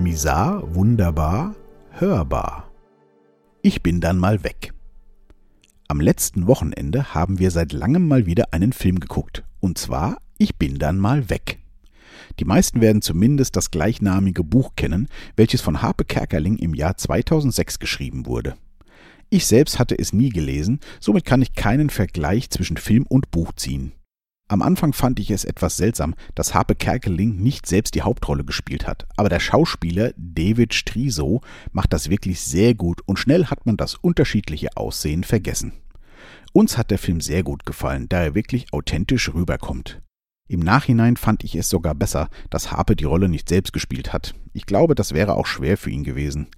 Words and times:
Misar, 0.00 0.74
wunderbar, 0.74 1.54
hörbar. 1.90 2.70
Ich 3.60 3.82
bin 3.82 4.00
dann 4.00 4.16
mal 4.16 4.42
weg. 4.42 4.72
Am 5.88 6.00
letzten 6.00 6.46
Wochenende 6.46 7.12
haben 7.12 7.38
wir 7.38 7.50
seit 7.50 7.74
langem 7.74 8.08
mal 8.08 8.24
wieder 8.24 8.54
einen 8.54 8.72
Film 8.72 8.98
geguckt. 8.98 9.44
Und 9.60 9.76
zwar 9.76 10.22
Ich 10.38 10.56
bin 10.56 10.78
dann 10.78 10.98
mal 10.98 11.28
weg. 11.28 11.58
Die 12.38 12.46
meisten 12.46 12.80
werden 12.80 13.02
zumindest 13.02 13.56
das 13.56 13.70
gleichnamige 13.70 14.42
Buch 14.42 14.72
kennen, 14.74 15.08
welches 15.36 15.60
von 15.60 15.82
Harpe 15.82 16.06
Kerkeling 16.06 16.56
im 16.56 16.72
Jahr 16.72 16.96
2006 16.96 17.78
geschrieben 17.78 18.24
wurde. 18.24 18.54
Ich 19.28 19.46
selbst 19.46 19.78
hatte 19.78 19.98
es 19.98 20.14
nie 20.14 20.30
gelesen, 20.30 20.80
somit 20.98 21.26
kann 21.26 21.42
ich 21.42 21.52
keinen 21.52 21.90
Vergleich 21.90 22.48
zwischen 22.48 22.78
Film 22.78 23.04
und 23.06 23.30
Buch 23.30 23.52
ziehen. 23.52 23.92
Am 24.50 24.62
Anfang 24.62 24.92
fand 24.92 25.20
ich 25.20 25.30
es 25.30 25.44
etwas 25.44 25.76
seltsam, 25.76 26.16
dass 26.34 26.54
Harpe 26.54 26.74
Kerkeling 26.74 27.36
nicht 27.36 27.66
selbst 27.66 27.94
die 27.94 28.02
Hauptrolle 28.02 28.42
gespielt 28.44 28.84
hat, 28.84 29.06
aber 29.16 29.28
der 29.28 29.38
Schauspieler 29.38 30.10
David 30.16 30.74
Striso 30.74 31.40
macht 31.70 31.92
das 31.92 32.10
wirklich 32.10 32.40
sehr 32.40 32.74
gut 32.74 33.00
und 33.06 33.16
schnell 33.16 33.46
hat 33.46 33.64
man 33.64 33.76
das 33.76 33.94
unterschiedliche 33.94 34.76
Aussehen 34.76 35.22
vergessen. 35.22 35.74
Uns 36.52 36.76
hat 36.76 36.90
der 36.90 36.98
Film 36.98 37.20
sehr 37.20 37.44
gut 37.44 37.64
gefallen, 37.64 38.08
da 38.08 38.24
er 38.24 38.34
wirklich 38.34 38.72
authentisch 38.72 39.32
rüberkommt. 39.32 40.02
Im 40.50 40.58
Nachhinein 40.58 41.16
fand 41.16 41.44
ich 41.44 41.54
es 41.54 41.70
sogar 41.70 41.94
besser, 41.94 42.28
dass 42.50 42.72
Harpe 42.72 42.96
die 42.96 43.04
Rolle 43.04 43.28
nicht 43.28 43.48
selbst 43.48 43.72
gespielt 43.72 44.12
hat. 44.12 44.34
Ich 44.52 44.66
glaube, 44.66 44.96
das 44.96 45.14
wäre 45.14 45.36
auch 45.36 45.46
schwer 45.46 45.76
für 45.76 45.90
ihn 45.90 46.02
gewesen. 46.02 46.48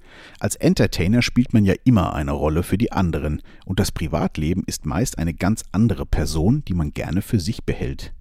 Als 0.41 0.57
Entertainer 0.57 1.21
spielt 1.21 1.53
man 1.53 1.67
ja 1.67 1.75
immer 1.85 2.15
eine 2.15 2.33
Rolle 2.33 2.63
für 2.63 2.79
die 2.79 2.91
anderen, 2.91 3.43
und 3.67 3.81
das 3.81 3.93
Privatleben 3.93 4.63
ist 4.67 4.87
meist 4.87 5.19
eine 5.19 5.35
ganz 5.35 5.65
andere 5.73 6.07
Person, 6.07 6.65
die 6.65 6.73
man 6.73 6.95
gerne 6.95 7.21
für 7.21 7.39
sich 7.39 7.65
behält. 7.65 8.15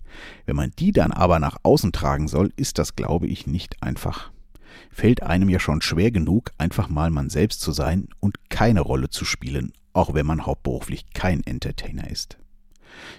Wenn 0.45 0.57
man 0.57 0.73
die 0.77 0.91
dann 0.91 1.13
aber 1.13 1.39
nach 1.39 1.55
außen 1.63 1.94
tragen 1.94 2.27
soll, 2.27 2.52
ist 2.58 2.77
das, 2.77 2.97
glaube 2.97 3.27
ich, 3.27 3.47
nicht 3.47 3.81
einfach. 3.81 4.33
Fällt 4.89 5.23
einem 5.23 5.47
ja 5.47 5.61
schon 5.61 5.81
schwer 5.81 6.11
genug, 6.11 6.52
einfach 6.58 6.89
mal 6.89 7.11
man 7.11 7.30
selbst 7.30 7.61
zu 7.61 7.72
sein 7.72 8.09
und 8.19 8.49
keine 8.49 8.81
Rolle 8.81 9.09
zu 9.09 9.23
spielen, 9.23 9.72
auch 9.94 10.14
wenn 10.14 10.25
man 10.25 10.45
hauptberuflich 10.45 11.14
kein 11.14 11.42
Entertainer 11.45 12.11
ist. 12.11 12.38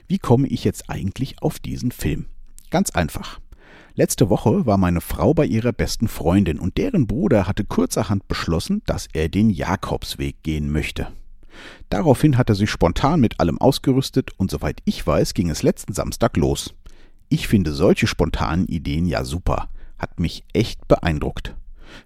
Wie 0.07 0.19
komme 0.19 0.49
ich 0.49 0.65
jetzt 0.65 0.91
eigentlich 0.91 1.41
auf 1.41 1.59
diesen 1.59 1.93
Film? 1.93 2.27
Ganz 2.73 2.89
einfach. 2.93 3.39
Letzte 3.97 4.31
Woche 4.31 4.65
war 4.65 4.79
meine 4.79 5.03
Frau 5.03 5.35
bei 5.35 5.45
ihrer 5.45 5.75
besten 5.75 6.09
Freundin 6.09 6.59
und 6.59 6.79
deren 6.79 7.07
Bruder 7.07 7.47
hatte 7.47 7.67
kurzerhand 7.67 8.27
beschlossen, 8.29 8.81
dass 8.87 9.09
er 9.13 9.29
den 9.29 9.51
Jakobsweg 9.51 10.43
gehen 10.43 10.73
möchte. 10.73 11.09
Daraufhin 11.91 12.39
hat 12.39 12.49
er 12.49 12.55
sich 12.55 12.71
spontan 12.71 13.21
mit 13.21 13.41
allem 13.41 13.59
ausgerüstet 13.59 14.31
und 14.39 14.51
soweit 14.51 14.81
ich 14.87 15.07
weiß, 15.07 15.35
ging 15.35 15.51
es 15.51 15.63
letzten 15.63 15.93
Samstag 15.93 16.39
los. 16.39 16.75
Ich 17.29 17.47
finde 17.47 17.73
solche 17.73 18.07
spontanen 18.07 18.67
Ideen 18.69 19.05
ja 19.05 19.23
super, 19.27 19.69
hat 19.99 20.19
mich 20.19 20.43
echt 20.55 20.89
beeindruckt. 20.89 21.55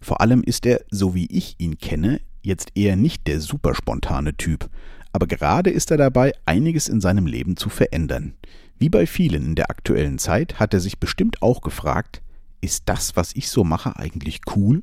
Vor 0.01 0.21
allem 0.21 0.43
ist 0.43 0.67
er, 0.67 0.81
so 0.91 1.15
wie 1.15 1.27
ich 1.27 1.55
ihn 1.59 1.79
kenne, 1.79 2.21
jetzt 2.43 2.73
eher 2.75 2.97
nicht 2.97 3.29
der 3.29 3.41
super 3.41 3.73
spontane 3.77 4.37
Typ, 4.37 4.69
aber 5.13 5.29
gerade 5.29 5.71
ist 5.71 5.93
er 5.93 5.97
dabei, 5.97 6.33
einiges 6.45 6.89
in 6.89 7.01
seinem 7.01 7.27
Leben 7.27 7.57
zu 7.57 7.69
verändern. 7.69 8.35
Wie 8.79 8.91
bei 8.91 9.07
vielen 9.07 9.45
in 9.45 9.55
der 9.55 9.71
aktuellen 9.71 10.19
Zeit 10.19 10.61
hat 10.61 10.75
er 10.75 10.81
sich 10.81 10.99
bestimmt 10.99 11.41
auch 11.41 11.63
gefragt, 11.63 12.23
ist 12.61 12.85
das, 12.87 13.17
was 13.17 13.35
ich 13.35 13.49
so 13.49 13.65
mache, 13.65 13.97
eigentlich 13.97 14.41
cool? 14.55 14.83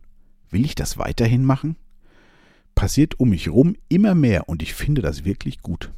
Will 0.49 0.65
ich 0.65 0.75
das 0.75 0.97
weiterhin 0.97 1.45
machen? 1.45 1.75
Passiert 2.75 3.19
um 3.19 3.29
mich 3.29 3.49
rum 3.49 3.75
immer 3.89 4.15
mehr 4.15 4.49
und 4.49 4.63
ich 4.63 4.73
finde 4.73 5.01
das 5.01 5.25
wirklich 5.25 5.61
gut. 5.61 5.91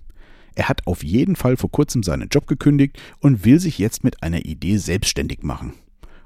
Er 0.56 0.68
hat 0.70 0.88
auf 0.88 1.04
jeden 1.04 1.36
Fall 1.36 1.58
vor 1.58 1.72
kurzem 1.72 2.04
seinen 2.04 2.30
Job 2.30 2.48
gekündigt 2.48 3.00
und 3.20 3.46
will 3.46 3.60
sich 3.60 3.78
jetzt 3.78 4.04
mit 4.04 4.24
einer 4.24 4.46
Idee 4.46 4.78
selbstständig 4.78 5.44
machen. 5.44 5.74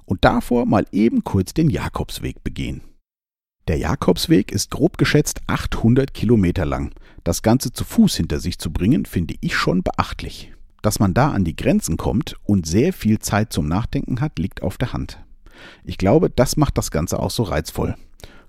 Und 0.05 0.25
davor 0.25 0.65
mal 0.65 0.85
eben 0.91 1.23
kurz 1.23 1.53
den 1.53 1.69
Jakobsweg 1.69 2.43
begehen. 2.43 2.81
Der 3.67 3.77
Jakobsweg 3.77 4.51
ist 4.51 4.71
grob 4.71 4.97
geschätzt 4.97 5.41
800 5.45 6.15
Kilometer 6.15 6.65
lang. 6.65 6.91
Das 7.23 7.43
Ganze 7.43 7.71
zu 7.71 7.83
Fuß 7.83 8.15
hinter 8.15 8.39
sich 8.39 8.57
zu 8.57 8.71
bringen, 8.71 9.05
finde 9.05 9.35
ich 9.41 9.55
schon 9.55 9.83
beachtlich. 9.83 10.51
Dass 10.81 10.99
man 10.99 11.13
da 11.13 11.31
an 11.31 11.43
die 11.43 11.55
Grenzen 11.55 11.97
kommt 11.97 12.35
und 12.43 12.65
sehr 12.65 12.93
viel 12.93 13.19
Zeit 13.19 13.51
zum 13.51 13.67
Nachdenken 13.67 14.21
hat, 14.21 14.39
liegt 14.39 14.61
auf 14.61 14.77
der 14.77 14.93
Hand. 14.93 15.19
Ich 15.83 15.97
glaube, 15.97 16.29
das 16.29 16.57
macht 16.57 16.77
das 16.77 16.91
Ganze 16.91 17.19
auch 17.19 17.31
so 17.31 17.43
reizvoll. 17.43 17.95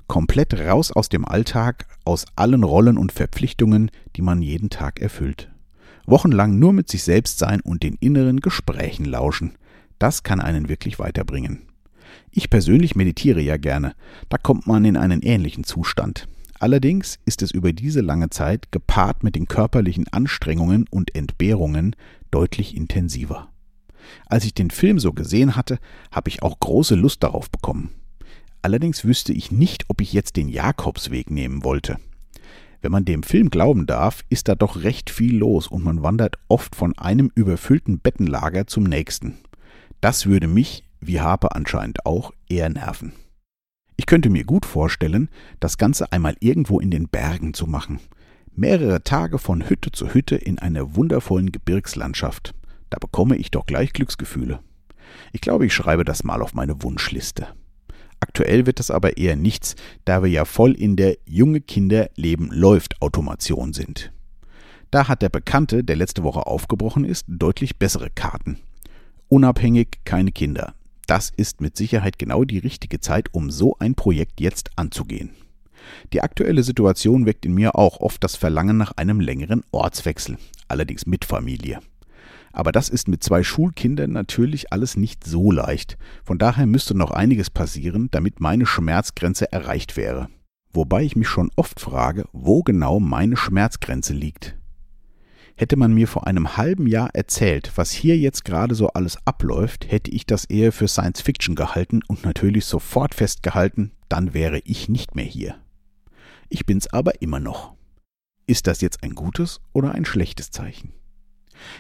Komplett 0.07 0.55
raus 0.55 0.91
aus 0.91 1.09
dem 1.09 1.25
Alltag, 1.25 1.87
aus 2.05 2.25
allen 2.37 2.65
Rollen 2.65 2.99
und 2.99 3.13
Verpflichtungen, 3.13 3.91
die 4.17 4.23
man 4.23 4.43
jeden 4.43 4.71
Tag 4.71 5.01
erfüllt. 5.01 5.51
Wochenlang 6.07 6.59
nur 6.59 6.73
mit 6.73 6.89
sich 6.89 7.05
selbst 7.05 7.39
sein 7.39 7.61
und 7.61 7.83
den 7.83 7.95
inneren 8.01 8.41
Gesprächen 8.41 9.05
lauschen. 9.05 9.53
Das 9.99 10.23
kann 10.23 10.41
einen 10.41 10.69
wirklich 10.69 10.99
weiterbringen. 10.99 11.63
Ich 12.33 12.51
persönlich 12.51 12.97
meditiere 12.97 13.41
ja 13.41 13.57
gerne. 13.57 13.95
Da 14.29 14.39
kommt 14.39 14.67
man 14.67 14.85
in 14.85 14.97
einen 14.97 15.23
ähnlichen 15.23 15.65
Zustand. 15.65 16.27
Allerdings 16.61 17.19
ist 17.25 17.41
es 17.41 17.53
über 17.53 17.73
diese 17.73 18.03
lange 18.03 18.29
Zeit, 18.29 18.71
gepaart 18.71 19.25
mit 19.25 19.35
den 19.35 19.47
körperlichen 19.47 20.07
Anstrengungen 20.09 20.85
und 20.91 21.15
Entbehrungen, 21.15 21.97
deutlich 22.31 22.77
intensiver. 22.77 23.49
Als 24.27 24.45
ich 24.45 24.53
den 24.53 24.71
Film 24.71 24.99
so 24.99 25.15
gesehen 25.15 25.57
hatte, 25.57 25.79
habe 26.13 26.29
ich 26.29 26.43
auch 26.43 26.61
große 26.61 26.97
Lust 26.97 27.23
darauf 27.23 27.51
bekommen. 27.51 27.91
Allerdings 28.61 29.07
wüsste 29.07 29.33
ich 29.33 29.51
nicht, 29.51 29.87
ob 29.89 30.03
ich 30.03 30.13
jetzt 30.13 30.37
den 30.37 30.51
Jakobsweg 30.51 31.31
nehmen 31.31 31.65
wollte. 31.65 31.97
Wenn 32.83 32.93
man 32.93 33.07
dem 33.07 33.23
Film 33.23 33.49
glauben 33.49 33.87
darf, 33.87 34.23
ist 34.29 34.49
da 34.49 34.55
doch 34.55 34.83
recht 34.83 35.09
viel 35.09 35.39
los 35.39 35.67
und 35.67 35.83
man 35.83 36.03
wandert 36.03 36.37
oft 36.49 36.77
von 36.77 36.97
einem 36.99 37.31
überfüllten 37.35 38.01
Bettenlager 38.01 38.67
zum 38.67 38.85
nächsten. 38.85 39.39
Das 40.03 40.27
würde 40.27 40.47
mich, 40.47 40.85
wie 41.01 41.23
Harpe 41.23 41.55
anscheinend 41.55 42.05
auch, 42.05 42.33
eher 42.51 42.69
nerven. 42.69 43.15
Ich 44.01 44.07
könnte 44.07 44.31
mir 44.31 44.45
gut 44.45 44.65
vorstellen, 44.65 45.29
das 45.61 45.77
Ganze 45.77 46.11
einmal 46.11 46.35
irgendwo 46.41 46.81
in 46.81 46.91
den 46.91 47.11
Bergen 47.11 47.53
zu 47.53 47.67
machen. 47.67 48.01
Mehrere 48.57 49.05
Tage 49.05 49.37
von 49.37 49.69
Hütte 49.69 49.93
zu 49.93 50.15
Hütte 50.15 50.37
in 50.37 50.59
einer 50.59 50.97
wundervollen 50.97 51.53
Gebirgslandschaft. 51.53 52.55
Da 52.89 52.97
bekomme 52.99 53.37
ich 53.37 53.51
doch 53.51 53.67
gleich 53.67 53.93
Glücksgefühle. 53.93 54.61
Ich 55.35 55.43
glaube, 55.43 55.67
ich 55.67 55.75
schreibe 55.75 56.05
das 56.05 56.25
mal 56.25 56.41
auf 56.41 56.55
meine 56.55 56.83
Wunschliste. 56.83 57.49
Aktuell 58.21 58.65
wird 58.65 58.79
das 58.79 58.91
aber 58.91 59.19
eher 59.19 59.37
nichts, 59.37 59.77
da 60.07 60.23
wir 60.23 60.31
ja 60.31 60.47
voll 60.47 60.73
in 60.73 60.97
der 60.97 61.19
junge 61.27 61.61
Kinder 61.61 62.09
Leben 62.17 62.49
läuft 62.51 63.03
Automation 63.03 63.75
sind. 63.75 64.15
Da 64.91 65.09
hat 65.09 65.21
der 65.21 65.29
Bekannte, 65.29 65.85
der 65.85 65.97
letzte 65.97 66.23
Woche 66.23 66.47
aufgebrochen 66.47 67.05
ist, 67.05 67.27
deutlich 67.29 67.79
bessere 67.79 68.09
Karten. 68.09 68.61
Unabhängig, 69.29 69.99
keine 70.07 70.33
Kinder. 70.33 70.73
Das 71.11 71.33
ist 71.37 71.61
mit 71.61 71.77
Sicherheit 71.77 72.21
genau 72.21 72.45
die 72.45 72.59
richtige 72.59 73.01
Zeit, 73.01 73.35
um 73.35 73.51
so 73.51 73.75
ein 73.81 73.97
Projekt 73.97 74.41
jetzt 74.41 74.71
anzugehen. 74.77 75.31
Die 76.13 76.21
aktuelle 76.21 76.63
Situation 76.63 77.27
weckt 77.27 77.45
in 77.45 77.53
mir 77.53 77.75
auch 77.75 77.99
oft 77.99 78.23
das 78.23 78.37
Verlangen 78.37 78.77
nach 78.77 78.93
einem 78.93 79.19
längeren 79.19 79.65
Ortswechsel, 79.73 80.39
allerdings 80.69 81.07
mit 81.07 81.25
Familie. 81.25 81.81
Aber 82.53 82.71
das 82.71 82.89
ist 82.89 83.09
mit 83.09 83.25
zwei 83.25 83.43
Schulkindern 83.43 84.13
natürlich 84.13 84.73
alles 84.73 84.97
nicht 84.97 85.25
so 85.25 85.51
leicht. 85.51 85.99
Von 86.23 86.39
daher 86.39 86.67
müsste 86.67 86.97
noch 86.97 87.11
einiges 87.11 87.51
passieren, 87.51 88.07
damit 88.13 88.39
meine 88.39 88.65
Schmerzgrenze 88.65 89.51
erreicht 89.51 89.97
wäre. 89.97 90.29
Wobei 90.73 91.03
ich 91.03 91.17
mich 91.17 91.27
schon 91.27 91.51
oft 91.57 91.81
frage, 91.81 92.27
wo 92.33 92.63
genau 92.63 93.01
meine 93.01 93.37
Schmerzgrenze 93.37 94.13
liegt. 94.13 94.60
Hätte 95.57 95.77
man 95.77 95.93
mir 95.93 96.09
vor 96.09 96.27
einem 96.27 96.57
halben 96.57 96.87
Jahr 96.87 97.11
erzählt, 97.15 97.73
was 97.77 97.91
hier 97.91 98.17
jetzt 98.17 98.45
gerade 98.45 98.75
so 98.75 98.89
alles 98.89 99.19
abläuft, 99.27 99.91
hätte 99.91 100.11
ich 100.11 100.27
das 100.27 100.45
eher 100.45 100.73
für 100.73 100.89
Science 100.89 101.21
Fiction 101.21 101.55
gehalten 101.55 102.01
und 102.07 102.25
natürlich 102.25 102.65
sofort 102.65 103.15
festgehalten, 103.15 103.93
dann 104.09 104.35
wäre 104.35 104.61
ich 104.65 104.89
nicht 104.89 105.15
mehr 105.15 105.25
hier. 105.25 105.57
Ich 106.49 106.67
bin's 106.67 106.87
aber 106.89 107.21
immer 107.23 107.41
noch. 107.41 107.75
Ist 108.47 108.67
das 108.67 108.81
jetzt 108.81 109.03
ein 109.03 109.15
gutes 109.15 109.61
oder 109.73 109.93
ein 109.93 110.05
schlechtes 110.05 110.51
Zeichen? 110.51 110.93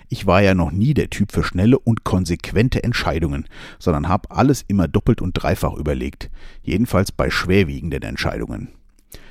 Ich 0.08 0.26
war 0.26 0.42
ja 0.42 0.54
noch 0.54 0.70
nie 0.70 0.94
der 0.94 1.10
Typ 1.10 1.32
für 1.32 1.42
schnelle 1.42 1.78
und 1.78 2.04
konsequente 2.04 2.84
Entscheidungen, 2.84 3.46
sondern 3.78 4.08
habe 4.08 4.30
alles 4.30 4.62
immer 4.68 4.88
doppelt 4.88 5.20
und 5.20 5.32
dreifach 5.32 5.74
überlegt, 5.74 6.30
jedenfalls 6.62 7.12
bei 7.12 7.30
schwerwiegenden 7.30 8.02
Entscheidungen. 8.02 8.68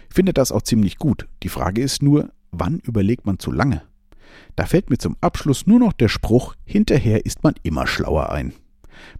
Finde 0.09 0.33
das 0.33 0.51
auch 0.51 0.63
ziemlich 0.63 0.97
gut. 0.97 1.27
Die 1.43 1.49
Frage 1.49 1.81
ist 1.81 2.01
nur, 2.01 2.31
wann 2.51 2.79
überlegt 2.79 3.25
man 3.25 3.39
zu 3.39 3.51
lange? 3.51 3.83
Da 4.55 4.65
fällt 4.65 4.89
mir 4.89 4.97
zum 4.97 5.15
Abschluss 5.21 5.67
nur 5.67 5.79
noch 5.79 5.93
der 5.93 6.07
Spruch, 6.07 6.55
hinterher 6.65 7.25
ist 7.25 7.43
man 7.43 7.55
immer 7.63 7.87
schlauer 7.87 8.31
ein. 8.31 8.53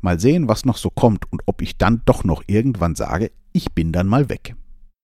Mal 0.01 0.19
sehen, 0.19 0.47
was 0.47 0.65
noch 0.65 0.77
so 0.77 0.89
kommt 0.89 1.31
und 1.31 1.41
ob 1.45 1.61
ich 1.61 1.77
dann 1.77 2.01
doch 2.05 2.23
noch 2.23 2.43
irgendwann 2.47 2.95
sage, 2.95 3.31
ich 3.51 3.71
bin 3.73 3.91
dann 3.91 4.07
mal 4.07 4.29
weg. 4.29 4.55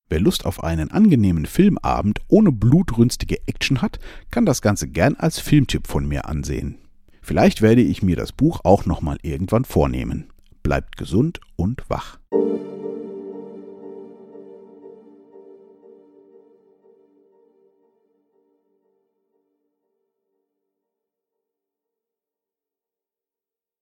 Wer 0.10 0.19
Lust 0.19 0.46
auf 0.46 0.63
einen 0.63 0.92
angenehmen 0.92 1.46
Filmabend 1.46 2.19
ohne 2.28 2.52
blutrünstige 2.52 3.40
Action 3.48 3.81
hat, 3.81 4.00
kann 4.30 4.46
das 4.46 4.62
Ganze 4.62 4.88
gern 4.88 5.16
als 5.16 5.40
Filmtipp 5.40 5.88
von 5.88 6.07
mir 6.07 6.28
ansehen. 6.28 6.78
Vielleicht 7.22 7.63
werde 7.63 7.81
ich 7.81 8.04
mir 8.04 8.16
das 8.16 8.31
Buch 8.31 8.62
auch 8.63 8.86
nochmal 8.86 9.18
irgendwann 9.24 9.66
vornehmen. 9.66 10.30
Bleibt 10.62 10.98
gesund 10.98 11.42
und 11.56 11.84
wach. 11.90 12.19